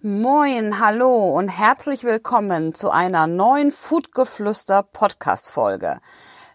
[0.00, 5.98] Moin, hallo und herzlich willkommen zu einer neuen Foodgeflüster Podcast Folge.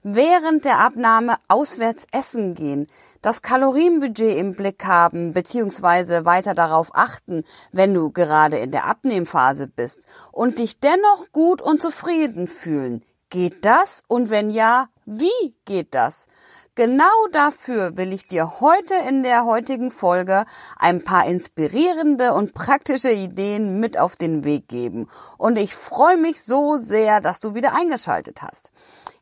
[0.01, 2.87] Während der Abnahme auswärts essen gehen,
[3.21, 6.23] das Kalorienbudget im Blick haben bzw.
[6.23, 7.43] weiter darauf achten,
[7.73, 13.03] wenn du gerade in der Abnehmphase bist und dich dennoch gut und zufrieden fühlen.
[13.29, 14.03] Geht das?
[14.07, 16.29] Und wenn ja, wie geht das?
[16.75, 23.11] Genau dafür will ich dir heute in der heutigen Folge ein paar inspirierende und praktische
[23.11, 25.07] Ideen mit auf den Weg geben.
[25.37, 28.71] Und ich freue mich so sehr, dass du wieder eingeschaltet hast.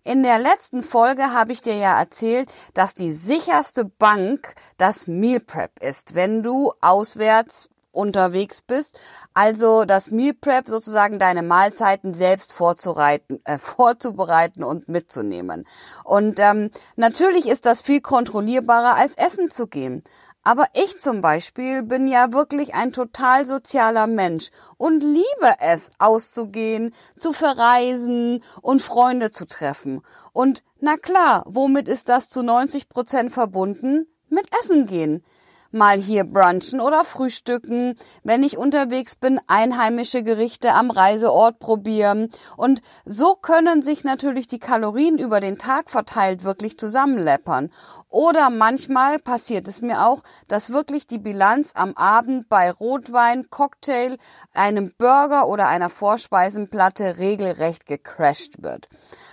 [0.06, 5.42] In der letzten Folge habe ich dir ja erzählt, dass die sicherste Bank das Meal
[5.42, 9.00] Prep ist, wenn du auswärts unterwegs bist.
[9.34, 15.68] Also das Meal Prep sozusagen deine Mahlzeiten selbst vorzureiten, äh, vorzubereiten und mitzunehmen.
[16.04, 20.04] Und ähm, natürlich ist das viel kontrollierbarer als Essen zu gehen.
[20.44, 26.96] Aber ich zum Beispiel bin ja wirklich ein total sozialer Mensch und liebe es, auszugehen,
[27.20, 30.02] zu verreisen und Freunde zu treffen.
[30.34, 34.08] Und na klar, womit ist das zu 90 Prozent verbunden?
[34.30, 35.24] Mit Essen gehen
[35.72, 42.30] mal hier brunchen oder frühstücken, wenn ich unterwegs bin, einheimische Gerichte am Reiseort probieren.
[42.58, 47.72] Und so können sich natürlich die Kalorien über den Tag verteilt wirklich zusammenleppern.
[48.10, 54.18] Oder manchmal passiert es mir auch, dass wirklich die Bilanz am Abend bei Rotwein, Cocktail,
[54.54, 58.90] einem Burger oder einer Vorspeisenplatte regelrecht gecrashed wird.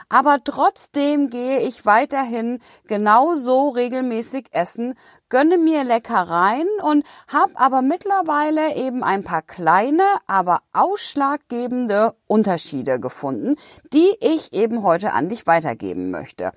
[0.08, 4.94] Aber trotzdem gehe ich weiterhin genauso regelmäßig essen,
[5.28, 13.56] gönne mir Leckereien und habe aber mittlerweile eben ein paar kleine, aber ausschlaggebende Unterschiede gefunden,
[13.92, 16.52] die ich eben heute an dich weitergeben möchte.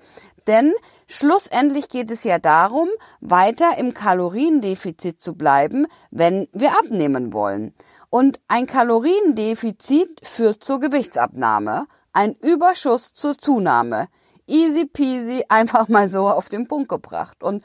[0.46, 0.72] Denn
[1.06, 2.88] schlussendlich geht es ja darum,
[3.20, 7.74] weiter im Kaloriendefizit zu bleiben, wenn wir abnehmen wollen.
[8.10, 14.08] Und ein Kaloriendefizit führt zur Gewichtsabnahme ein Überschuss zur Zunahme.
[14.46, 17.42] Easy peasy, einfach mal so auf den Punkt gebracht.
[17.42, 17.62] Und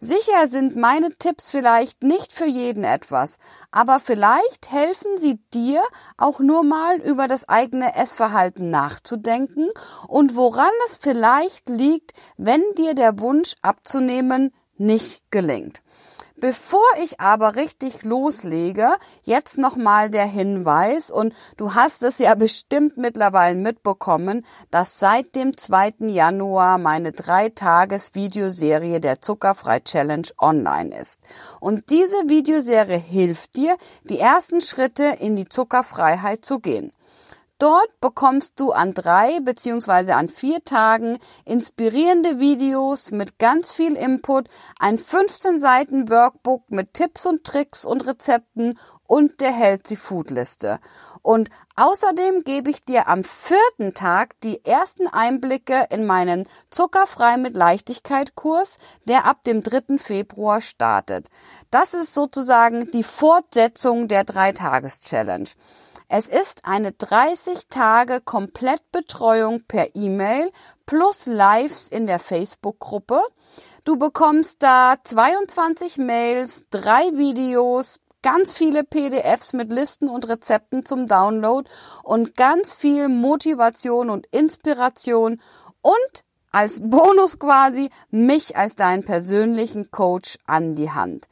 [0.00, 3.38] sicher sind meine Tipps vielleicht nicht für jeden etwas,
[3.70, 5.82] aber vielleicht helfen sie dir
[6.16, 9.68] auch nur mal über das eigene Essverhalten nachzudenken
[10.06, 15.80] und woran es vielleicht liegt, wenn dir der Wunsch abzunehmen nicht gelingt.
[16.38, 22.98] Bevor ich aber richtig loslege, jetzt nochmal der Hinweis und du hast es ja bestimmt
[22.98, 25.94] mittlerweile mitbekommen, dass seit dem 2.
[26.00, 31.22] Januar meine drei Tages Videoserie der Zuckerfrei Challenge online ist.
[31.58, 36.92] Und diese Videoserie hilft dir, die ersten Schritte in die Zuckerfreiheit zu gehen.
[37.58, 44.48] Dort bekommst du an drei beziehungsweise an vier Tagen inspirierende Videos mit ganz viel Input,
[44.78, 50.80] ein 15 Seiten Workbook mit Tipps und Tricks und Rezepten und der Healthy Food Liste.
[51.22, 57.56] Und außerdem gebe ich dir am vierten Tag die ersten Einblicke in meinen Zuckerfrei mit
[57.56, 59.98] Leichtigkeit Kurs, der ab dem 3.
[59.98, 61.28] Februar startet.
[61.70, 65.48] Das ist sozusagen die Fortsetzung der Dreitages-Challenge.
[66.08, 70.52] Es ist eine 30 Tage Komplettbetreuung per E-Mail
[70.86, 73.20] plus Lives in der Facebook-Gruppe.
[73.82, 81.08] Du bekommst da 22 Mails, drei Videos, ganz viele PDFs mit Listen und Rezepten zum
[81.08, 81.68] Download
[82.04, 85.40] und ganz viel Motivation und Inspiration
[85.82, 91.26] und als Bonus quasi mich als deinen persönlichen Coach an die Hand.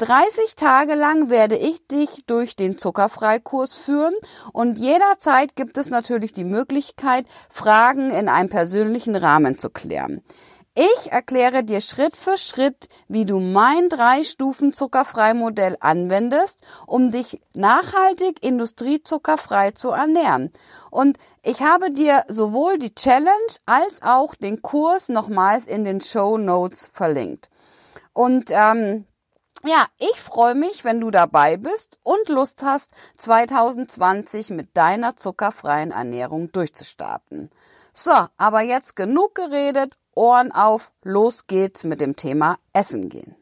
[0.00, 4.14] 30 Tage lang werde ich dich durch den Zuckerfreikurs führen
[4.54, 10.22] und jederzeit gibt es natürlich die Möglichkeit, Fragen in einem persönlichen Rahmen zu klären.
[10.74, 17.42] Ich erkläre dir Schritt für Schritt, wie du mein drei Stufen Zuckerfrei-Modell anwendest, um dich
[17.54, 20.50] nachhaltig industriezuckerfrei zu ernähren.
[20.90, 23.28] Und ich habe dir sowohl die Challenge
[23.66, 27.50] als auch den Kurs nochmals in den Show Notes verlinkt.
[28.14, 29.04] Und ähm,
[29.64, 35.90] ja, ich freue mich, wenn du dabei bist und Lust hast, 2020 mit deiner zuckerfreien
[35.90, 37.50] Ernährung durchzustarten.
[37.92, 43.36] So, aber jetzt genug geredet, Ohren auf, los geht's mit dem Thema Essen gehen.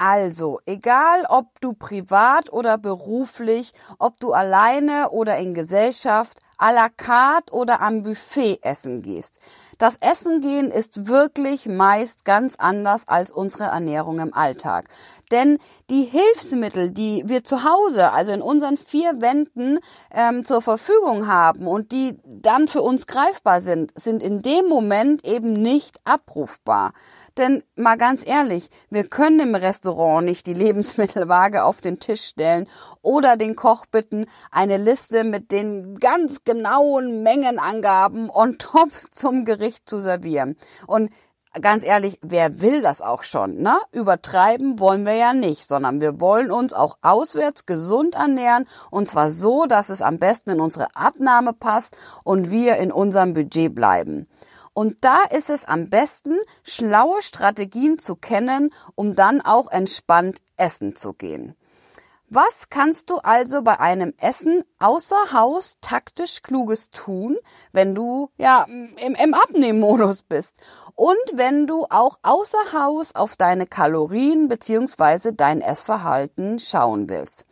[0.00, 6.88] Also, egal ob du privat oder beruflich, ob du alleine oder in Gesellschaft, à la
[6.88, 9.38] carte oder am Buffet essen gehst.
[9.78, 14.88] Das Essen gehen ist wirklich meist ganz anders als unsere Ernährung im Alltag.
[15.30, 15.58] Denn
[15.90, 19.80] die Hilfsmittel, die wir zu Hause, also in unseren vier Wänden
[20.10, 25.26] ähm, zur Verfügung haben und die dann für uns greifbar sind, sind in dem Moment
[25.26, 26.92] eben nicht abrufbar.
[27.36, 32.66] Denn mal ganz ehrlich, wir können im Restaurant nicht die Lebensmittelwaage auf den Tisch stellen
[33.02, 39.88] oder den Koch bitten, eine Liste mit den ganz genauen Mengenangaben on top zum Gericht
[39.88, 40.56] zu servieren.
[40.86, 41.10] Und
[41.60, 43.78] ganz ehrlich, wer will das auch schon, ne?
[43.92, 49.30] Übertreiben wollen wir ja nicht, sondern wir wollen uns auch auswärts gesund ernähren und zwar
[49.30, 54.26] so, dass es am besten in unsere Abnahme passt und wir in unserem Budget bleiben.
[54.72, 60.96] Und da ist es am besten, schlaue Strategien zu kennen, um dann auch entspannt essen
[60.96, 61.54] zu gehen.
[62.28, 67.36] Was kannst du also bei einem Essen außer Haus taktisch Kluges tun,
[67.70, 70.60] wenn du ja im, im Abnehmmodus bist
[70.96, 75.32] und wenn du auch außer Haus auf deine Kalorien bzw.
[75.36, 77.46] dein Essverhalten schauen willst?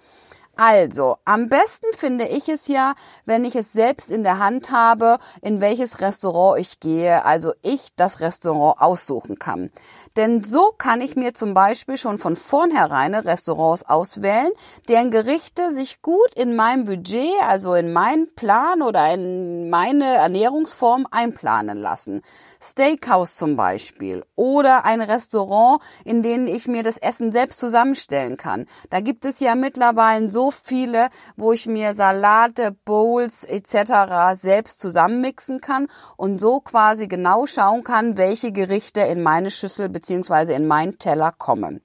[0.56, 2.94] Also, am besten finde ich es ja,
[3.24, 7.94] wenn ich es selbst in der Hand habe, in welches Restaurant ich gehe, also ich
[7.96, 9.70] das Restaurant aussuchen kann.
[10.16, 14.52] Denn so kann ich mir zum Beispiel schon von vornherein Restaurants auswählen,
[14.88, 21.08] deren Gerichte sich gut in mein Budget, also in meinen Plan oder in meine Ernährungsform
[21.10, 22.20] einplanen lassen.
[22.62, 28.66] Steakhouse zum Beispiel oder ein Restaurant, in dem ich mir das Essen selbst zusammenstellen kann.
[28.90, 34.34] Da gibt es ja mittlerweile so viele, wo ich mir Salate, Bowls etc.
[34.34, 40.03] selbst zusammenmixen kann und so quasi genau schauen kann, welche Gerichte in meine Schüssel bzw.
[40.10, 41.82] in meinen Teller kommen.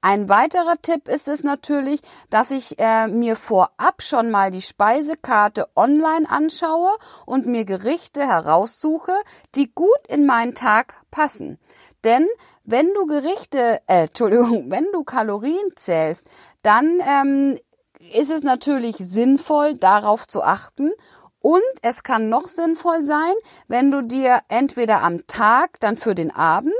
[0.00, 2.00] Ein weiterer Tipp ist es natürlich,
[2.30, 6.90] dass ich äh, mir vorab schon mal die Speisekarte online anschaue
[7.26, 9.12] und mir Gerichte heraussuche,
[9.56, 11.58] die gut in meinen Tag passen.
[12.04, 12.28] Denn
[12.62, 16.30] wenn du Gerichte, äh, Entschuldigung, wenn du Kalorien zählst,
[16.62, 17.58] dann ähm,
[18.12, 20.92] ist es natürlich sinnvoll, darauf zu achten
[21.40, 23.34] und es kann noch sinnvoll sein,
[23.66, 26.74] wenn du dir entweder am Tag dann für den Abend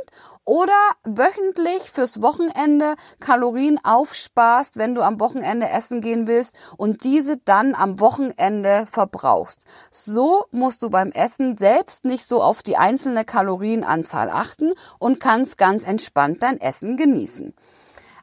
[0.49, 7.37] oder wöchentlich fürs Wochenende Kalorien aufsparst, wenn du am Wochenende essen gehen willst und diese
[7.37, 9.67] dann am Wochenende verbrauchst.
[9.91, 15.59] So musst du beim Essen selbst nicht so auf die einzelne Kalorienanzahl achten und kannst
[15.59, 17.53] ganz entspannt dein Essen genießen.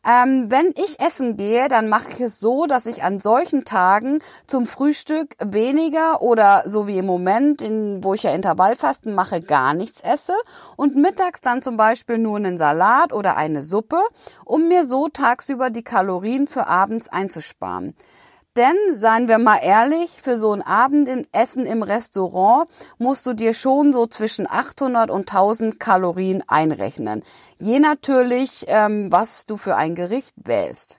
[0.07, 4.19] Ähm, wenn ich essen gehe, dann mache ich es so, dass ich an solchen Tagen
[4.45, 9.73] zum Frühstück weniger oder so wie im Moment, in, wo ich ja Intervallfasten mache, gar
[9.73, 10.35] nichts esse
[10.75, 14.01] und mittags dann zum Beispiel nur einen Salat oder eine Suppe,
[14.43, 17.95] um mir so tagsüber die Kalorien für abends einzusparen.
[18.55, 23.91] Denn, seien wir mal ehrlich, für so ein Abendessen im Restaurant musst du dir schon
[23.91, 27.23] so zwischen 800 und 1000 Kalorien einrechnen.
[27.59, 30.97] Je natürlich, ähm, was du für ein Gericht wählst.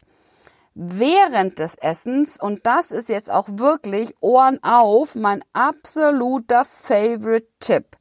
[0.74, 7.96] Während des Essens, und das ist jetzt auch wirklich Ohren auf, mein absoluter Favorite Tipp,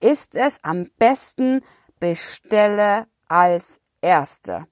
[0.00, 1.62] ist es am besten,
[1.98, 4.66] bestelle als Erste.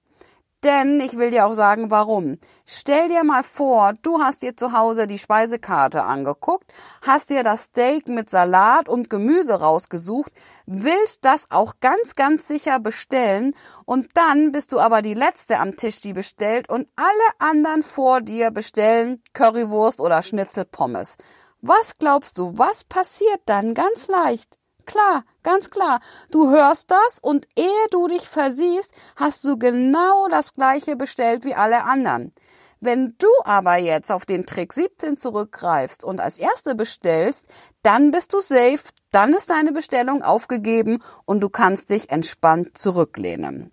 [0.64, 2.38] Denn ich will dir auch sagen, warum.
[2.64, 6.72] Stell dir mal vor, du hast dir zu Hause die Speisekarte angeguckt,
[7.02, 10.32] hast dir das Steak mit Salat und Gemüse rausgesucht,
[10.64, 15.76] willst das auch ganz, ganz sicher bestellen und dann bist du aber die Letzte am
[15.76, 17.06] Tisch, die bestellt und alle
[17.38, 21.18] anderen vor dir bestellen Currywurst oder Schnitzelpommes.
[21.60, 24.55] Was glaubst du, was passiert dann ganz leicht?
[24.86, 26.00] Klar, ganz klar.
[26.30, 31.54] Du hörst das und ehe du dich versiehst, hast du genau das gleiche bestellt wie
[31.54, 32.32] alle anderen.
[32.80, 37.46] Wenn du aber jetzt auf den Trick 17 zurückgreifst und als Erste bestellst,
[37.82, 43.72] dann bist du safe, dann ist deine Bestellung aufgegeben und du kannst dich entspannt zurücklehnen.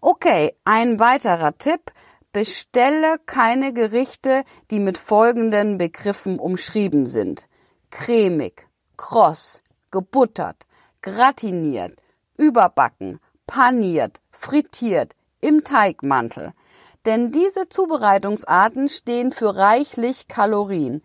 [0.00, 1.92] Okay, ein weiterer Tipp.
[2.32, 7.46] Bestelle keine Gerichte, die mit folgenden Begriffen umschrieben sind.
[7.92, 9.60] Cremig, kross,
[9.94, 10.66] gebuttert,
[11.02, 11.92] gratiniert,
[12.36, 16.52] überbacken, paniert, frittiert, im Teigmantel.
[17.06, 21.00] Denn diese Zubereitungsarten stehen für reichlich Kalorien.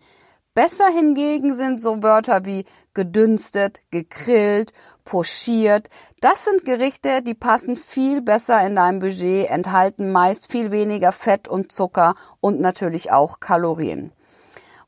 [0.54, 4.72] Besser hingegen sind so Wörter wie gedünstet, gegrillt,
[5.04, 5.88] pochiert.
[6.20, 11.46] Das sind Gerichte, die passen viel besser in dein Budget, enthalten meist viel weniger Fett
[11.46, 14.12] und Zucker und natürlich auch Kalorien.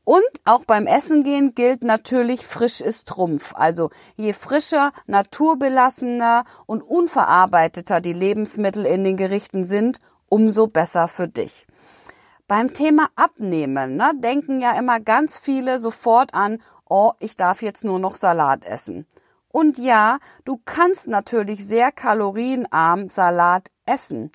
[0.05, 3.53] Und auch beim Essen gehen gilt natürlich, frisch ist Trumpf.
[3.55, 11.27] Also je frischer, naturbelassener und unverarbeiteter die Lebensmittel in den Gerichten sind, umso besser für
[11.27, 11.65] dich.
[12.47, 17.85] Beim Thema Abnehmen ne, denken ja immer ganz viele sofort an, oh, ich darf jetzt
[17.85, 19.07] nur noch Salat essen.
[19.47, 24.31] Und ja, du kannst natürlich sehr kalorienarm Salat essen.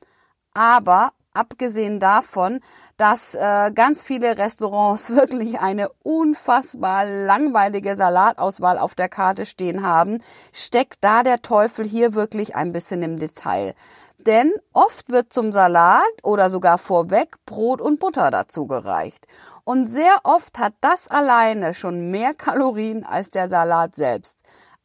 [0.54, 2.60] Aber abgesehen davon,
[2.98, 10.20] dass äh, ganz viele Restaurants wirklich eine unfassbar langweilige Salatauswahl auf der Karte stehen haben,
[10.52, 13.74] steckt da der Teufel hier wirklich ein bisschen im Detail.
[14.18, 19.26] Denn oft wird zum Salat oder sogar vorweg Brot und Butter dazu gereicht.
[19.62, 24.40] Und sehr oft hat das alleine schon mehr Kalorien als der Salat selbst.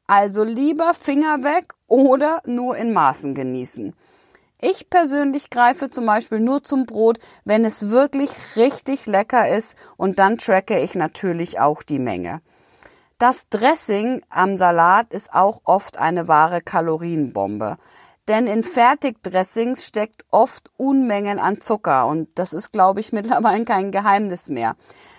[0.05, 3.95] Also lieber Finger weg oder nur in Maßen genießen.
[4.65, 10.19] Ich persönlich greife zum Beispiel nur zum Brot, wenn es wirklich richtig lecker ist und
[10.19, 12.39] dann tracke ich natürlich auch die Menge.
[13.17, 17.75] Das Dressing am Salat ist auch oft eine wahre Kalorienbombe.
[18.29, 23.91] Denn in Fertigdressings steckt oft Unmengen an Zucker und das ist, glaube ich, mittlerweile kein
[23.91, 24.77] Geheimnis mehr.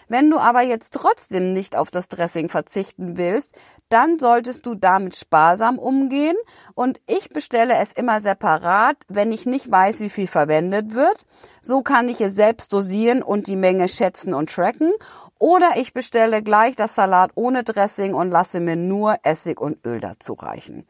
[0.09, 3.59] Wenn du aber jetzt trotzdem nicht auf das Dressing verzichten willst,
[3.89, 6.37] dann solltest du damit sparsam umgehen
[6.75, 11.25] und ich bestelle es immer separat, wenn ich nicht weiß, wie viel verwendet wird.
[11.61, 14.93] So kann ich es selbst dosieren und die Menge schätzen und tracken.
[15.39, 20.01] Oder ich bestelle gleich das Salat ohne Dressing und lasse mir nur Essig und Öl
[20.01, 20.87] dazu reichen.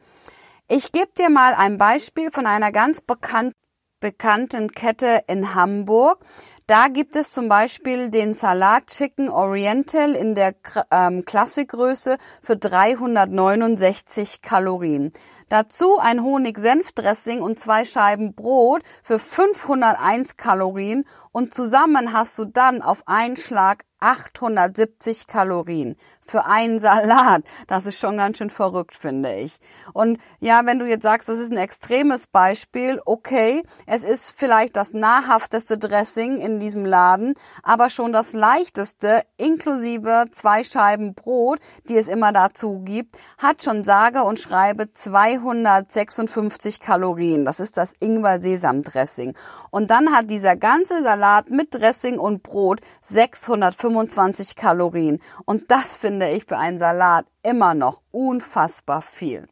[0.67, 3.53] Ich gebe dir mal ein Beispiel von einer ganz bekannt,
[3.99, 6.19] bekannten Kette in Hamburg.
[6.67, 10.55] Da gibt es zum Beispiel den Salat Chicken Oriental in der
[10.89, 15.13] ähm, Klassikgröße für 369 Kalorien.
[15.47, 21.05] Dazu ein Honig-Senf-Dressing und zwei Scheiben Brot für 501 Kalorien
[21.35, 27.43] und zusammen hast du dann auf einen Schlag 870 Kalorien für einen Salat.
[27.67, 29.57] Das ist schon ganz schön verrückt, finde ich.
[29.93, 34.75] Und ja, wenn du jetzt sagst, das ist ein extremes Beispiel, okay, es ist vielleicht
[34.75, 41.97] das nahrhafteste Dressing in diesem Laden, aber schon das leichteste, inklusive zwei Scheiben Brot, die
[41.97, 47.45] es immer dazu gibt, hat schon sage und schreibe 256 Kalorien.
[47.45, 49.35] Das ist das Ingwer-Sesam-Dressing.
[49.69, 55.19] Und dann hat dieser ganze Salat mit Dressing und Brot 625 Kalorien.
[55.45, 59.47] Und das finde finde ich für einen Salat immer noch unfassbar viel.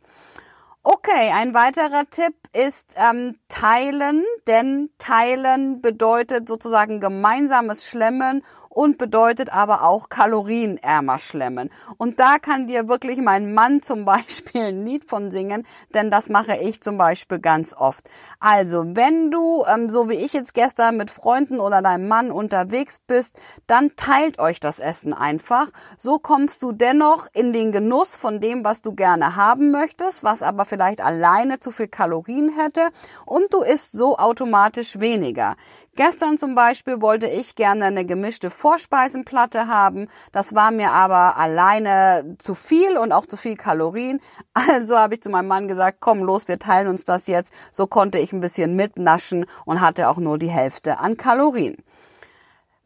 [0.84, 9.54] Okay, ein weiterer Tipp ist ähm, Teilen, denn Teilen bedeutet sozusagen gemeinsames Schlemmen und bedeutet
[9.54, 11.70] aber auch kalorienärmer schlemmen.
[11.98, 16.28] Und da kann dir wirklich mein Mann zum Beispiel ein Lied von singen, denn das
[16.28, 18.10] mache ich zum Beispiel ganz oft.
[18.40, 23.00] Also, wenn du, ähm, so wie ich jetzt gestern mit Freunden oder deinem Mann unterwegs
[23.00, 25.70] bist, dann teilt euch das Essen einfach.
[25.98, 30.42] So kommst du dennoch in den Genuss von dem, was du gerne haben möchtest, was
[30.42, 32.90] aber vielleicht alleine zu viel Kalorien hätte
[33.26, 35.56] und du isst so automatisch weniger.
[35.96, 40.08] Gestern zum Beispiel wollte ich gerne eine gemischte Vorspeisenplatte haben.
[40.32, 44.20] Das war mir aber alleine zu viel und auch zu viel Kalorien.
[44.54, 47.54] Also habe ich zu meinem Mann gesagt, komm los, wir teilen uns das jetzt.
[47.72, 51.78] So konnte ich ein bisschen mitnaschen und hatte auch nur die Hälfte an Kalorien.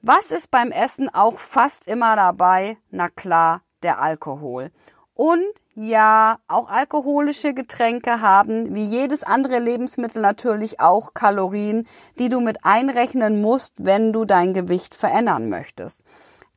[0.01, 2.77] Was ist beim Essen auch fast immer dabei?
[2.89, 4.71] Na klar, der Alkohol.
[5.13, 5.43] Und
[5.79, 12.65] ja, auch alkoholische Getränke haben, wie jedes andere Lebensmittel natürlich auch Kalorien, die du mit
[12.65, 16.01] einrechnen musst, wenn du dein Gewicht verändern möchtest.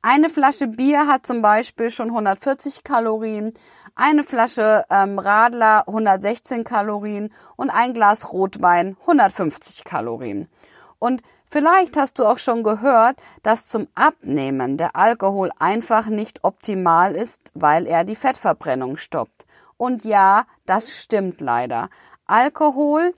[0.00, 3.52] Eine Flasche Bier hat zum Beispiel schon 140 Kalorien,
[3.94, 10.48] eine Flasche ähm, Radler 116 Kalorien und ein Glas Rotwein 150 Kalorien.
[10.98, 11.20] Und
[11.52, 17.50] Vielleicht hast du auch schon gehört, dass zum Abnehmen der Alkohol einfach nicht optimal ist,
[17.54, 19.46] weil er die Fettverbrennung stoppt.
[19.76, 21.90] Und ja, das stimmt leider.
[22.26, 23.14] Alkohol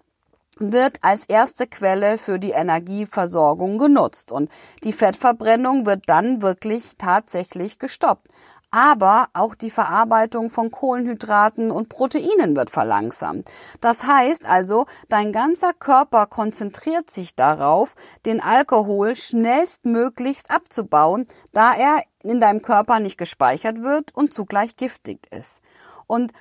[0.59, 4.51] wird als erste Quelle für die Energieversorgung genutzt und
[4.83, 8.29] die Fettverbrennung wird dann wirklich tatsächlich gestoppt
[8.73, 13.49] aber auch die Verarbeitung von Kohlenhydraten und Proteinen wird verlangsamt.
[13.81, 22.03] Das heißt also, dein ganzer Körper konzentriert sich darauf, den Alkohol schnellstmöglichst abzubauen, da er
[22.23, 25.61] in deinem Körper nicht gespeichert wird und zugleich giftig ist.
[26.07, 26.33] Und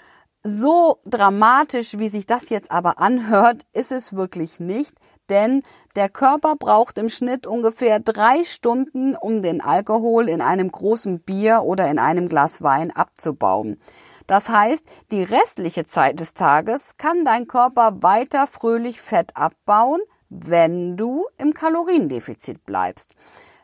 [0.44, 4.94] so dramatisch, wie sich das jetzt aber anhört, ist es wirklich nicht,
[5.30, 5.62] denn
[5.96, 11.64] der Körper braucht im Schnitt ungefähr drei Stunden, um den Alkohol in einem großen Bier
[11.64, 13.80] oder in einem Glas Wein abzubauen.
[14.28, 20.00] Das heißt, die restliche Zeit des Tages kann dein Körper weiter fröhlich Fett abbauen,
[20.30, 23.16] wenn du im Kaloriendefizit bleibst.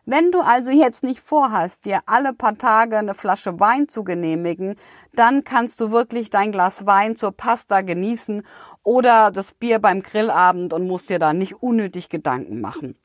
[0.10, 4.76] Wenn du also jetzt nicht vorhast, dir alle paar Tage eine Flasche Wein zu genehmigen,
[5.14, 8.44] dann kannst du wirklich dein Glas Wein zur Pasta genießen
[8.88, 12.96] oder das Bier beim Grillabend und musst dir da nicht unnötig Gedanken machen.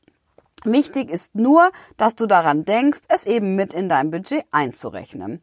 [0.63, 5.41] Wichtig ist nur, dass du daran denkst, es eben mit in dein Budget einzurechnen.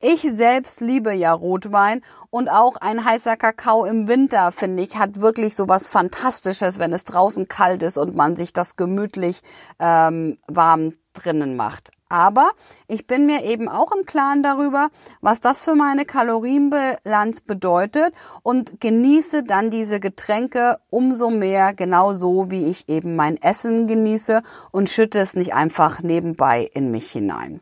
[0.00, 2.00] Ich selbst liebe ja Rotwein
[2.30, 6.94] und auch ein heißer Kakao im Winter, finde ich, hat wirklich so was Fantastisches, wenn
[6.94, 9.42] es draußen kalt ist und man sich das gemütlich
[9.78, 11.90] ähm, warm drinnen macht.
[12.08, 12.50] Aber
[12.86, 18.80] ich bin mir eben auch im Klaren darüber, was das für meine Kalorienbilanz bedeutet und
[18.80, 25.18] genieße dann diese Getränke umso mehr, genauso wie ich eben mein Essen genieße und schütte
[25.18, 27.60] es nicht einfach nebenbei in mich hinein.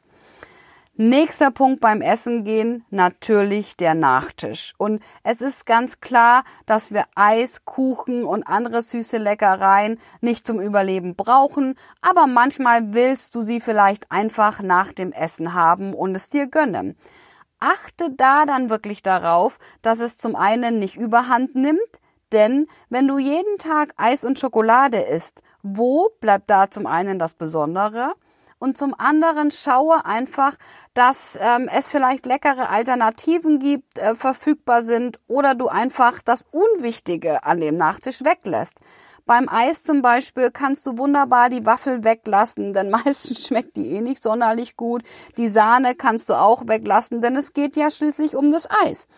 [0.94, 4.74] Nächster Punkt beim Essen gehen, natürlich der Nachtisch.
[4.76, 10.60] Und es ist ganz klar, dass wir Eis, Kuchen und andere süße Leckereien nicht zum
[10.60, 16.28] Überleben brauchen, aber manchmal willst du sie vielleicht einfach nach dem Essen haben und es
[16.28, 16.98] dir gönnen.
[17.58, 21.80] Achte da dann wirklich darauf, dass es zum einen nicht überhand nimmt,
[22.32, 27.32] denn wenn du jeden Tag Eis und Schokolade isst, wo bleibt da zum einen das
[27.32, 28.12] Besondere?
[28.62, 30.54] Und zum anderen schaue einfach,
[30.94, 37.42] dass ähm, es vielleicht leckere Alternativen gibt, äh, verfügbar sind oder du einfach das Unwichtige
[37.42, 38.78] an dem Nachtisch weglässt.
[39.26, 44.00] Beim Eis zum Beispiel kannst du wunderbar die Waffel weglassen, denn meistens schmeckt die eh
[44.00, 45.02] nicht sonderlich gut.
[45.36, 49.08] Die Sahne kannst du auch weglassen, denn es geht ja schließlich um das Eis.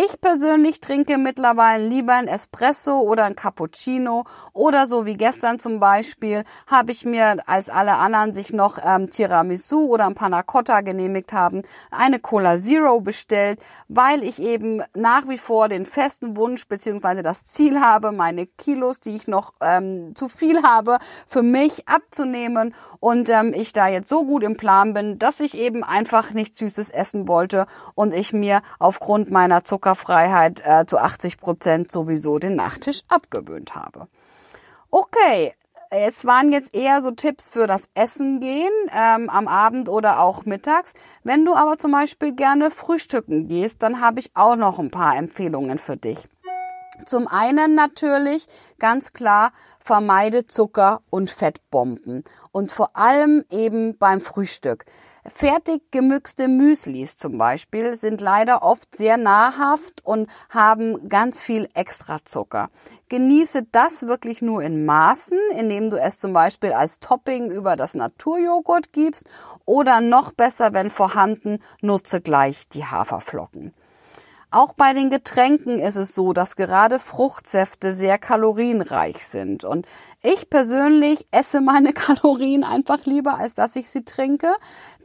[0.00, 5.80] Ich persönlich trinke mittlerweile lieber ein Espresso oder ein Cappuccino oder so wie gestern zum
[5.80, 10.82] Beispiel habe ich mir, als alle anderen sich noch ähm, Tiramisu oder ein Panna Cotta
[10.82, 16.68] genehmigt haben, eine Cola Zero bestellt, weil ich eben nach wie vor den festen Wunsch
[16.68, 21.88] beziehungsweise das Ziel habe, meine Kilos, die ich noch ähm, zu viel habe, für mich
[21.88, 22.72] abzunehmen.
[23.00, 26.60] Und ähm, ich da jetzt so gut im Plan bin, dass ich eben einfach nichts
[26.60, 32.38] Süßes essen wollte und ich mir aufgrund meiner Zucker Zuckerfreiheit äh, zu 80 Prozent sowieso
[32.38, 34.08] den Nachtisch abgewöhnt habe.
[34.90, 35.54] Okay,
[35.90, 40.44] es waren jetzt eher so Tipps für das Essen gehen ähm, am Abend oder auch
[40.44, 40.92] mittags.
[41.24, 45.16] Wenn du aber zum Beispiel gerne frühstücken gehst, dann habe ich auch noch ein paar
[45.16, 46.28] Empfehlungen für dich.
[47.06, 48.46] Zum einen natürlich
[48.78, 54.84] ganz klar vermeide Zucker und Fettbomben und vor allem eben beim Frühstück.
[55.28, 62.70] Fertig gemixte Müslis zum Beispiel sind leider oft sehr nahrhaft und haben ganz viel Extrazucker.
[63.08, 67.94] Genieße das wirklich nur in Maßen, indem du es zum Beispiel als Topping über das
[67.94, 69.28] Naturjoghurt gibst
[69.64, 73.74] oder noch besser, wenn vorhanden, nutze gleich die Haferflocken.
[74.50, 79.62] Auch bei den Getränken ist es so, dass gerade Fruchtsäfte sehr kalorienreich sind.
[79.62, 79.86] Und
[80.22, 84.54] ich persönlich esse meine Kalorien einfach lieber, als dass ich sie trinke.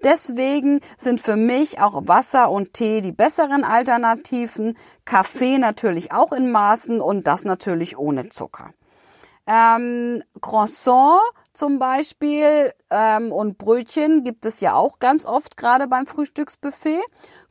[0.03, 4.77] Deswegen sind für mich auch Wasser und Tee die besseren Alternativen.
[5.05, 8.73] Kaffee natürlich auch in Maßen und das natürlich ohne Zucker.
[9.45, 11.19] Ähm, Croissant
[11.53, 17.01] zum Beispiel ähm, und Brötchen gibt es ja auch ganz oft gerade beim Frühstücksbuffet.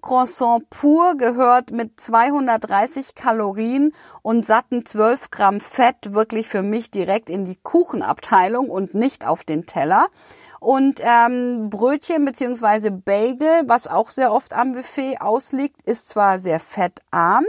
[0.00, 7.31] Croissant pur gehört mit 230 Kalorien und satten 12 Gramm Fett wirklich für mich direkt
[7.31, 10.09] in die Kuchenabteilung und nicht auf den Teller.
[10.62, 16.61] Und ähm, Brötchen beziehungsweise Bagel, was auch sehr oft am Buffet ausliegt, ist zwar sehr
[16.61, 17.44] fettarm,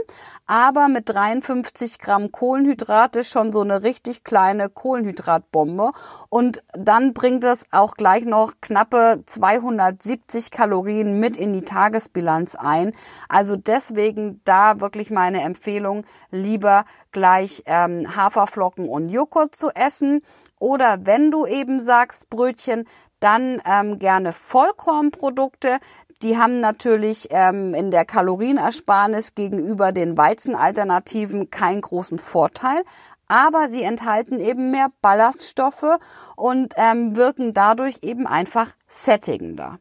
[0.46, 5.92] aber mit 53 Gramm Kohlenhydrate schon so eine richtig kleine Kohlenhydratbombe.
[6.28, 12.92] Und dann bringt es auch gleich noch knappe 270 Kalorien mit in die Tagesbilanz ein.
[13.28, 20.20] Also deswegen da wirklich meine Empfehlung, lieber gleich ähm, Haferflocken und Joghurt zu essen.
[20.58, 22.86] Oder wenn du eben sagst Brötchen,
[23.24, 25.78] dann ähm, gerne Vollkornprodukte.
[26.24, 32.82] Die haben natürlich ähm, in der Kalorienersparnis gegenüber den Weizenalternativen keinen großen Vorteil,
[33.28, 35.98] aber sie enthalten eben mehr Ballaststoffe
[36.34, 39.78] und ähm, wirken dadurch eben einfach sättigender.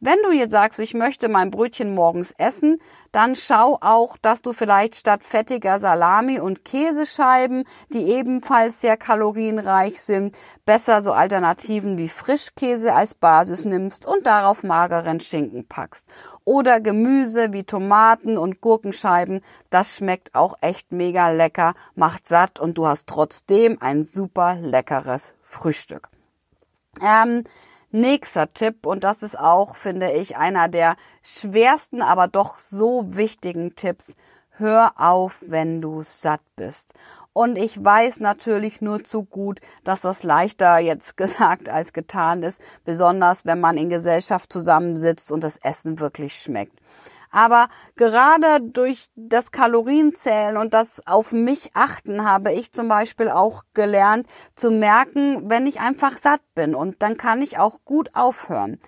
[0.00, 2.78] Wenn du jetzt sagst, ich möchte mein Brötchen morgens essen,
[3.12, 10.00] dann schau auch, dass du vielleicht statt fettiger Salami und Käsescheiben, die ebenfalls sehr kalorienreich
[10.00, 16.08] sind, besser so Alternativen wie Frischkäse als Basis nimmst und darauf mageren Schinken packst.
[16.44, 19.40] Oder Gemüse wie Tomaten und Gurkenscheiben,
[19.70, 25.34] das schmeckt auch echt mega lecker, macht satt und du hast trotzdem ein super leckeres
[25.42, 26.08] Frühstück.
[27.02, 27.44] Ähm,
[27.90, 33.76] Nächster Tipp, und das ist auch, finde ich, einer der schwersten, aber doch so wichtigen
[33.76, 34.14] Tipps.
[34.50, 36.92] Hör auf, wenn du satt bist.
[37.32, 42.60] Und ich weiß natürlich nur zu gut, dass das leichter jetzt gesagt als getan ist,
[42.84, 46.78] besonders wenn man in Gesellschaft zusammensitzt und das Essen wirklich schmeckt.
[47.30, 53.62] Aber gerade durch das Kalorienzählen und das auf mich achten habe ich zum Beispiel auch
[53.74, 58.78] gelernt zu merken, wenn ich einfach satt bin und dann kann ich auch gut aufhören.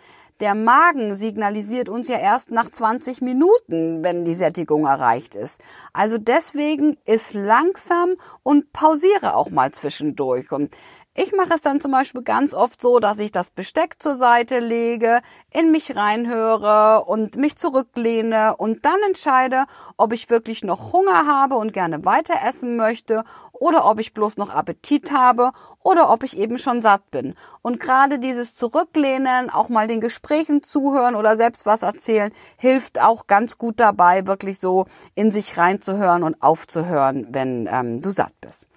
[0.41, 5.61] Der Magen signalisiert uns ja erst nach 20 Minuten, wenn die Sättigung erreicht ist.
[5.93, 10.51] Also deswegen ist langsam und pausiere auch mal zwischendurch.
[10.51, 10.75] Und
[11.23, 14.59] ich mache es dann zum Beispiel ganz oft so, dass ich das Besteck zur Seite
[14.59, 19.67] lege, in mich reinhöre und mich zurücklehne und dann entscheide,
[19.99, 24.39] ob ich wirklich noch Hunger habe und gerne weiter essen möchte oder ob ich bloß
[24.39, 25.51] noch Appetit habe
[25.83, 27.35] oder ob ich eben schon satt bin.
[27.61, 33.27] Und gerade dieses Zurücklehnen, auch mal den Gesprächen zuhören oder selbst was erzählen, hilft auch
[33.27, 38.70] ganz gut dabei, wirklich so in sich reinzuhören und aufzuhören, wenn ähm, du satt bist.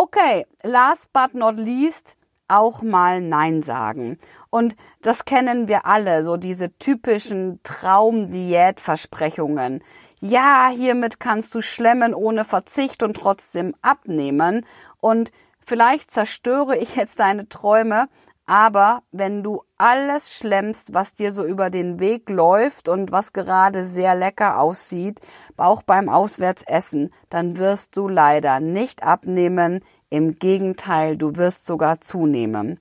[0.00, 2.14] Okay, last but not least,
[2.46, 4.16] auch mal Nein sagen.
[4.48, 9.82] Und das kennen wir alle, so diese typischen Traumdiätversprechungen.
[10.20, 14.64] Ja, hiermit kannst du schlemmen ohne Verzicht und trotzdem abnehmen.
[15.00, 15.32] Und
[15.66, 18.06] vielleicht zerstöre ich jetzt deine Träume,
[18.48, 23.84] aber wenn du alles schlemmst, was dir so über den Weg läuft und was gerade
[23.84, 25.20] sehr lecker aussieht,
[25.58, 29.84] auch beim Auswärtsessen, dann wirst du leider nicht abnehmen.
[30.08, 32.80] Im Gegenteil, du wirst sogar zunehmen.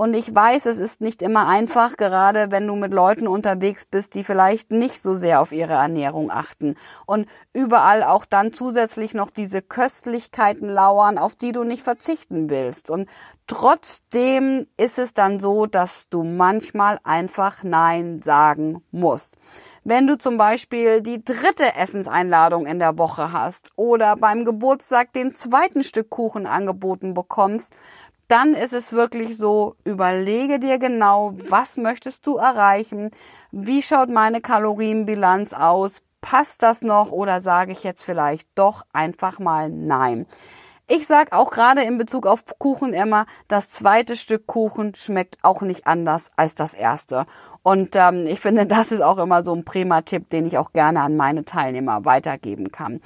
[0.00, 4.14] Und ich weiß, es ist nicht immer einfach, gerade wenn du mit Leuten unterwegs bist,
[4.14, 6.76] die vielleicht nicht so sehr auf ihre Ernährung achten.
[7.04, 12.90] Und überall auch dann zusätzlich noch diese Köstlichkeiten lauern, auf die du nicht verzichten willst.
[12.90, 13.08] Und
[13.48, 19.36] trotzdem ist es dann so, dass du manchmal einfach Nein sagen musst.
[19.82, 25.34] Wenn du zum Beispiel die dritte Essenseinladung in der Woche hast oder beim Geburtstag den
[25.34, 27.74] zweiten Stück Kuchen angeboten bekommst,
[28.28, 33.10] dann ist es wirklich so, überlege dir genau, was möchtest du erreichen,
[33.50, 39.38] wie schaut meine Kalorienbilanz aus, passt das noch oder sage ich jetzt vielleicht doch einfach
[39.38, 40.26] mal nein.
[40.90, 45.60] Ich sag auch gerade in Bezug auf Kuchen immer, das zweite Stück Kuchen schmeckt auch
[45.60, 47.24] nicht anders als das erste.
[47.62, 50.72] Und ähm, ich finde, das ist auch immer so ein prima Tipp, den ich auch
[50.72, 53.02] gerne an meine Teilnehmer weitergeben kann.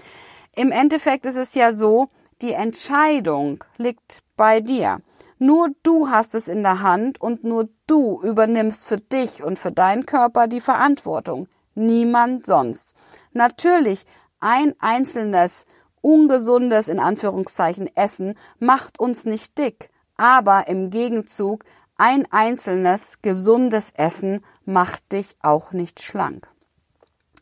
[0.54, 2.08] Im Endeffekt ist es ja so,
[2.40, 5.00] die Entscheidung liegt bei dir.
[5.44, 9.72] Nur du hast es in der Hand und nur du übernimmst für dich und für
[9.72, 11.48] deinen Körper die Verantwortung.
[11.74, 12.94] Niemand sonst.
[13.33, 14.07] Natürlich,
[14.38, 15.66] ein einzelnes,
[16.00, 19.90] ungesundes, in Anführungszeichen, Essen macht uns nicht dick.
[20.16, 21.64] Aber im Gegenzug,
[21.96, 26.51] ein einzelnes, gesundes Essen macht dich auch nicht schlank.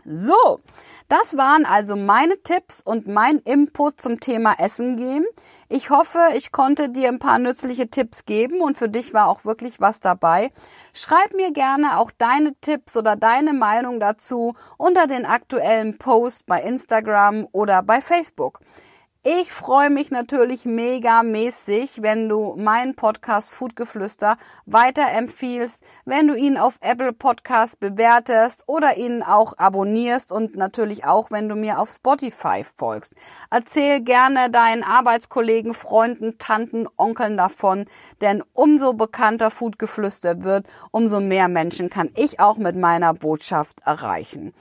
[0.04, 0.60] So,
[1.08, 5.26] das waren also meine Tipps und mein Input zum Thema Essen gehen.
[5.68, 9.44] Ich hoffe, ich konnte dir ein paar nützliche Tipps geben und für dich war auch
[9.44, 10.50] wirklich was dabei.
[10.92, 16.62] Schreib mir gerne auch deine Tipps oder deine Meinung dazu unter den aktuellen Post bei
[16.62, 18.60] Instagram oder bei Facebook.
[19.22, 26.56] Ich freue mich natürlich mega mäßig, wenn du meinen Podcast Foodgeflüster weiterempfiehlst, wenn du ihn
[26.56, 31.90] auf Apple Podcast bewertest oder ihn auch abonnierst und natürlich auch, wenn du mir auf
[31.90, 33.14] Spotify folgst.
[33.50, 37.84] Erzähl gerne deinen Arbeitskollegen, Freunden, Tanten, Onkeln davon,
[38.22, 44.54] denn umso bekannter Foodgeflüster wird, umso mehr Menschen kann ich auch mit meiner Botschaft erreichen.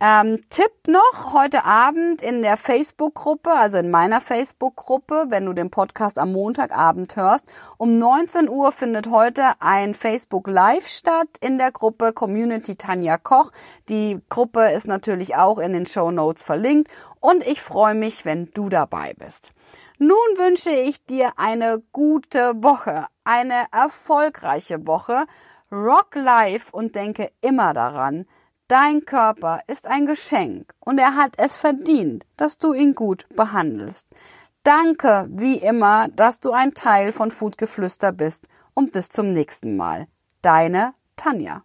[0.00, 5.70] Ähm, Tipp noch, heute Abend in der Facebook-Gruppe, also in meiner Facebook-Gruppe, wenn du den
[5.70, 7.46] Podcast am Montagabend hörst,
[7.78, 13.50] um 19 Uhr findet heute ein Facebook Live statt in der Gruppe Community Tanja Koch.
[13.88, 18.52] Die Gruppe ist natürlich auch in den Show Notes verlinkt und ich freue mich, wenn
[18.54, 19.50] du dabei bist.
[19.98, 25.26] Nun wünsche ich dir eine gute Woche, eine erfolgreiche Woche.
[25.72, 28.26] Rock life und denke immer daran,
[28.68, 34.06] Dein Körper ist ein Geschenk und er hat es verdient, dass du ihn gut behandelst.
[34.62, 40.06] Danke, wie immer, dass du ein Teil von Foodgeflüster bist und bis zum nächsten Mal.
[40.42, 41.64] Deine Tanja.